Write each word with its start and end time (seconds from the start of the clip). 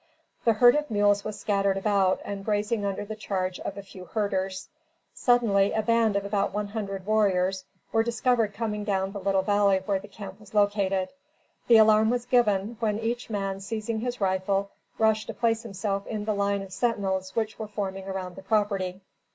The 0.45 0.53
herd 0.53 0.73
of 0.73 0.89
mules 0.89 1.23
was 1.23 1.39
scattered 1.39 1.77
about, 1.77 2.21
and 2.25 2.43
grazing 2.43 2.85
under 2.85 3.05
the 3.05 3.15
charge 3.15 3.59
of 3.59 3.77
a 3.77 3.83
few 3.83 4.05
herders. 4.05 4.67
Suddenly 5.13 5.73
a 5.73 5.83
band 5.83 6.15
of 6.15 6.25
about 6.25 6.51
one 6.55 6.69
hundred 6.69 7.05
warriors, 7.05 7.65
were 7.91 8.01
discovered 8.01 8.51
coming 8.55 8.83
down 8.83 9.11
the 9.11 9.19
little 9.19 9.43
valley 9.43 9.79
where 9.85 9.99
the 9.99 10.07
camp 10.07 10.39
was 10.39 10.55
located. 10.55 11.09
The 11.67 11.77
alarm 11.77 12.09
was 12.09 12.25
given, 12.25 12.77
when 12.79 12.97
each 12.97 13.29
man 13.29 13.59
seizing 13.59 13.99
his 13.99 14.19
rifle, 14.19 14.71
rushed 14.97 15.27
to 15.27 15.35
place 15.35 15.61
himself 15.61 16.07
in 16.07 16.25
the 16.25 16.33
line 16.33 16.63
of 16.63 16.73
sentinels 16.73 17.35
which 17.35 17.59
were 17.59 17.67
forming 17.67 18.07
around 18.07 18.37
the 18.37 18.41
property. 18.41 19.01